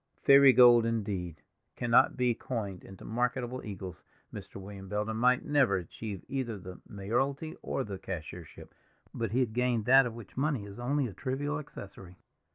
Fairy 0.23 0.51
gold, 0.51 0.83
indeed, 0.83 1.43
cannot 1.75 2.17
be 2.17 2.33
coined 2.33 2.83
into 2.83 3.05
marketable 3.05 3.63
eagles. 3.63 4.03
Mr. 4.33 4.55
William 4.55 4.87
Belden 4.89 5.15
might 5.15 5.45
never 5.45 5.75
achieve 5.75 6.25
either 6.27 6.57
the 6.57 6.81
mayoralty 6.89 7.55
or 7.61 7.83
the 7.83 7.99
cashiership, 7.99 8.73
but 9.13 9.29
he 9.29 9.41
had 9.41 9.53
gained 9.53 9.85
that 9.85 10.07
of 10.07 10.15
which 10.15 10.35
money 10.35 10.65
is 10.65 10.79
only 10.79 11.05
a 11.05 11.13
trivial 11.13 11.59
accessory. 11.59 12.17